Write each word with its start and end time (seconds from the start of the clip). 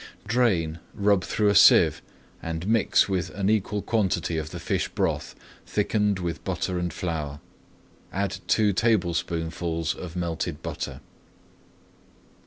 Drain, 0.25 0.79
rub 0.95 1.23
through 1.23 1.49
[Page 1.49 1.67
215] 1.67 1.75
a 1.75 1.89
sieve, 1.91 2.01
and 2.41 2.65
mix 2.67 3.07
with 3.07 3.29
an 3.35 3.51
equal 3.51 3.83
quantity 3.83 4.35
of 4.39 4.49
the 4.49 4.59
fish 4.59 4.87
broth, 4.87 5.35
thickened 5.67 6.17
with 6.17 6.43
butter 6.43 6.79
and 6.79 6.91
flour. 6.91 7.39
Add 8.11 8.39
two 8.47 8.73
tablespoonfuls 8.73 9.93
of 9.93 10.15
melted 10.15 10.63
butter. 10.63 11.01